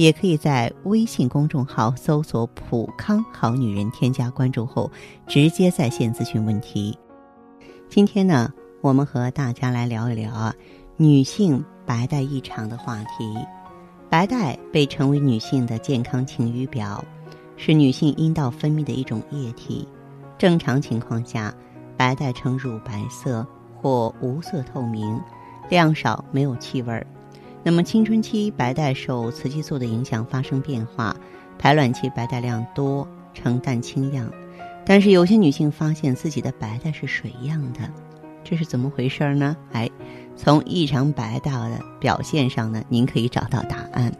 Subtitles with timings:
[0.00, 4.90] 也可以在微信公众号搜索“普康好女人”，添加关注后
[5.26, 6.98] 直接在线咨询问题。
[7.90, 8.50] 今天呢，
[8.80, 10.54] 我们和大家来聊一聊啊，
[10.96, 13.36] 女性白带异常的话题。
[14.08, 17.04] 白带被称为女性的健康晴雨表，
[17.58, 19.86] 是女性阴道分泌的一种液体。
[20.38, 21.54] 正常情况下，
[21.98, 25.20] 白带呈乳白色或无色透明，
[25.68, 27.06] 量少，没有气味儿。
[27.62, 31.14] 那么青春期白带受雌激素的影响发生变化，
[31.58, 34.30] 排卵期白带量多，呈蛋清样。
[34.86, 37.80] 但是有些女性发现自己的白带是水样的，
[38.42, 39.54] 这是怎么回事呢？
[39.72, 39.88] 哎，
[40.36, 44.10] 从异常白带的表现上呢，您可以找到答案。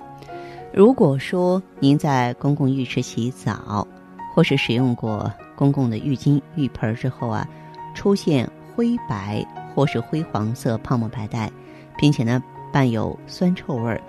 [0.73, 3.89] 如果说您在公共浴池洗澡，
[4.34, 7.48] 或是使用过公共的浴巾、浴盆之后啊，
[7.95, 11.51] 出现灰白或是灰黄色泡沫白带，
[11.98, 12.42] 并且呢。
[12.73, 14.01] 伴有酸臭味儿，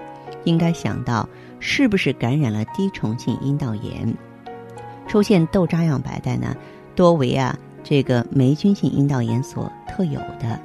[0.43, 1.27] 应该想到
[1.59, 4.13] 是不是感染了滴虫性阴道炎？
[5.07, 6.55] 出现豆渣样白带呢，
[6.95, 10.59] 多为啊这个霉菌性阴道炎所特有的，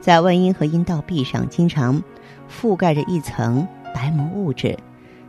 [0.00, 2.02] 在外阴和阴道壁上经常
[2.50, 4.76] 覆盖着一层白膜物质，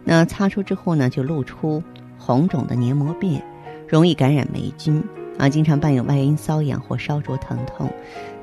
[0.04, 1.84] 那擦出之后呢，就露出
[2.18, 3.44] 红肿的黏膜面，
[3.88, 5.04] 容易感染霉菌。
[5.38, 7.90] 啊，经常伴有外阴瘙痒或烧灼疼痛，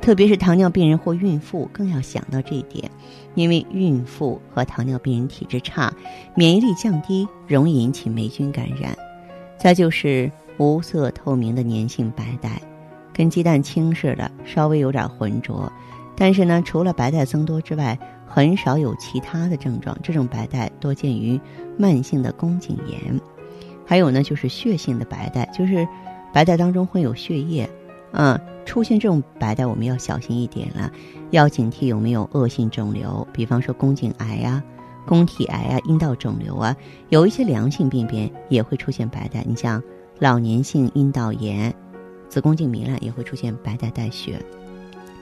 [0.01, 2.91] 特别是糖尿病人或孕妇更要想到这一点，
[3.37, 5.93] 因为孕妇和糖尿病人体质差，
[6.35, 8.95] 免疫力降低，容易引起霉菌感染。
[9.57, 12.61] 再就是无色透明的粘性白带，
[13.13, 15.71] 跟鸡蛋清似的，稍微有点浑浊，
[16.17, 17.97] 但是呢，除了白带增多之外，
[18.27, 19.97] 很少有其他的症状。
[20.03, 21.41] 这种白带多见于
[21.79, 23.21] 慢性的宫颈炎，
[23.87, 25.87] 还有呢，就是血性的白带，就是。
[26.33, 27.69] 白带当中会有血液，
[28.13, 30.91] 嗯，出现这种白带，我们要小心一点了，
[31.31, 34.63] 要警惕有没有恶性肿瘤，比方说宫颈癌啊、
[35.07, 36.77] 宫体癌啊、阴道肿瘤啊，
[37.09, 39.45] 有一些良性病变也会出现白带。
[39.47, 39.83] 你像
[40.19, 41.75] 老年性阴道炎、
[42.29, 44.41] 子宫颈糜烂也会出现白带带血。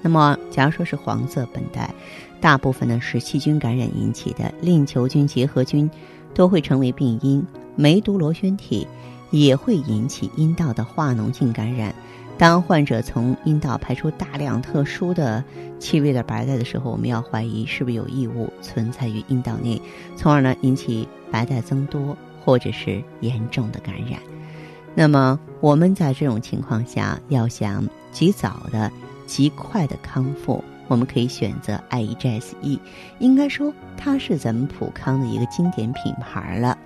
[0.02, 1.92] 那么，假如说是黄色本带，
[2.40, 5.90] 大部分呢是细菌感染引起的，链球菌、结核菌
[6.34, 8.86] 都会成为病因，梅毒螺旋体。
[9.30, 11.94] 也会引起阴道的化脓性感染。
[12.36, 15.42] 当患者从阴道排出大量特殊的
[15.80, 19.82] 气味的白带的时候，我们要怀疑是不是有异物存在于阴道内，
[20.14, 24.20] 从而呢引起白带增多或者是严重的感染。
[24.94, 28.88] 那么我们在这种情况下要想及早的、
[29.26, 32.78] 极快的康复，我们可以选择 IEGSE。
[33.18, 36.78] 应该说它是咱们普康的一个经典品牌了，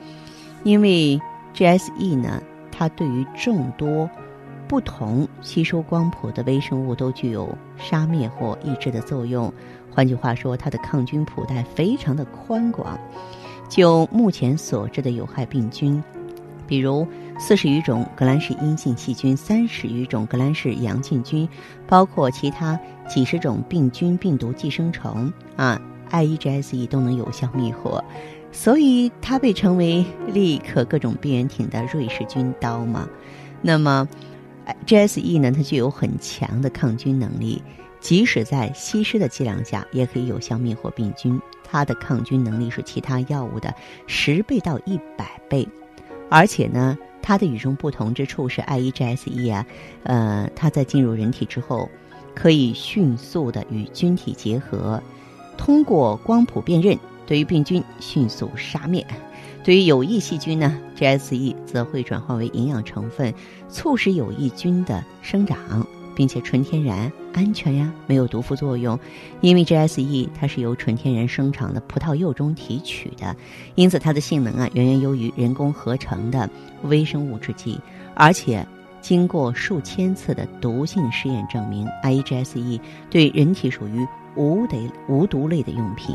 [0.65, 1.21] 因为。
[1.55, 4.09] GSE 呢，它对于众多
[4.67, 9.53] 不同吸收光谱的微生物都具有杀灭或抑制的作用。
[9.91, 12.99] 换句话说，它的抗菌谱带非常的宽广。
[13.69, 16.03] 就目前所知的有害病菌，
[16.67, 17.07] 比如
[17.39, 21.49] 四十余种革兰氏阴性细菌、三十余种革兰氏阳性菌，
[21.87, 25.81] 包括其他几十种病菌、病毒、寄生虫啊
[26.11, 28.03] ，IEGSE 都能有效灭活。
[28.53, 33.09] 所以它被称为立刻各种病原体的瑞士军刀嘛。
[33.63, 34.07] 那么
[34.87, 37.63] ，GSE 呢，它具有很强的抗菌能力，
[37.99, 41.41] 即使在稀释的剂量下，也可以有效灭活病菌。
[41.65, 43.75] 它的抗菌能力是其他药物的
[44.07, 45.67] 十倍到一百倍。
[46.29, 49.67] 而且呢，它的与众不同之处是，IEGSE 啊，
[50.03, 51.89] 呃，它在进入人体之后，
[52.35, 55.03] 可以迅速的与菌体结合，
[55.57, 56.99] 通过光谱辨认。
[57.33, 59.07] 对于病菌迅速杀灭，
[59.65, 63.33] 对于有益细菌呢，GSE 则会转化为营养成分，
[63.71, 69.01] 促使有益菌的生长，并且纯天然、安全呀，没有毒副作用。
[69.41, 73.35] 因为 GSE 它是由纯天然生长的葡萄柚中提取的，
[73.77, 76.51] 因此它的性能啊远远优于人工合成的
[76.83, 77.81] 微生物制剂。
[78.15, 78.63] 而且
[79.01, 84.07] 经过数千次的毒性试验证明，IEGSE 对人体属于
[84.37, 84.77] 无得
[85.09, 86.15] 无毒类的用品。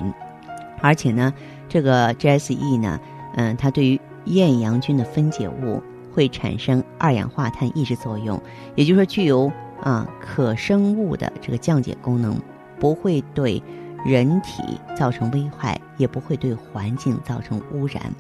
[0.82, 1.34] 而且呢，
[1.68, 3.00] 这个 GSE 呢，
[3.36, 5.82] 嗯，它对于厌氧菌的分解物
[6.14, 8.42] 会产生二氧化碳抑制作用，
[8.76, 9.52] 也就是说具有
[9.82, 12.40] 啊可生物的这个降解功能，
[12.80, 13.62] 不会对
[14.06, 18.14] 人体造成危害，也不会对环境造成污染，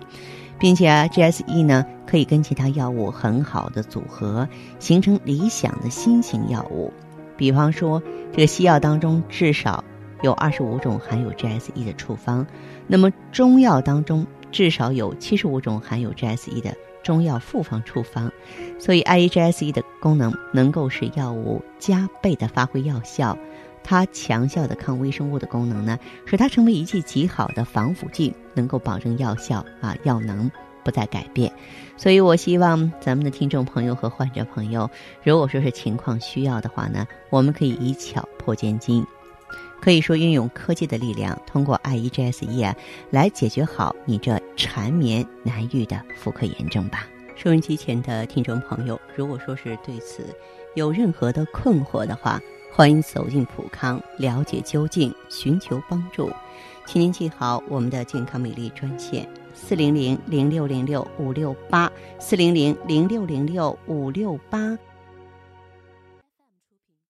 [0.57, 4.47] 并且啊 GSE 呢可以跟其他药物很好的组合，
[4.79, 6.93] 形成理想的新型药物。
[7.35, 8.01] 比方说，
[8.31, 9.83] 这个西药当中至少
[10.21, 12.45] 有二十五种含有 GSE 的处方，
[12.87, 18.31] 那么中药当中至少有七十五种含有 GSE 的中药复方处方。
[18.79, 23.37] 所以，IEGSE 的功能能够使药物加倍的发挥药效。
[23.83, 30.51] 它强效的抗微生物的功能呢，使它成为一剂极好的防腐剂，能够保证药效啊，药能
[30.83, 31.49] 不再改变。
[31.95, 34.89] 所以我希望咱们的听众朋友和患者朋友，
[35.23, 39.05] 如果说是情况需要的话呢，我们可以以巧破坚筋，
[39.79, 42.75] 可以说运用科技的力量，通过 IEGSE 啊，
[43.09, 47.07] 来解决好你这缠绵难愈的妇科炎症吧。
[47.35, 50.35] 收音机前的听众朋友，如果说是对此
[50.75, 52.41] 有任何的困惑的话，
[52.73, 56.31] 欢迎走进普康，了解究竟，寻求帮助。
[56.85, 64.77] 请您记好我们的健康美丽专线：四零零零六零六五六八，四零零零六零六五六八。